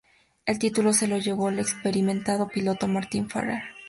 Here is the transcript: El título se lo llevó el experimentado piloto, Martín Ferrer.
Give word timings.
El 0.47 0.57
título 0.57 0.93
se 0.93 1.07
lo 1.07 1.19
llevó 1.19 1.49
el 1.49 1.59
experimentado 1.59 2.47
piloto, 2.47 2.87
Martín 2.87 3.29
Ferrer. 3.29 3.61